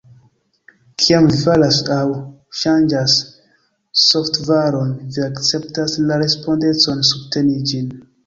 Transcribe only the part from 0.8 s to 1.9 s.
Kiam vi faras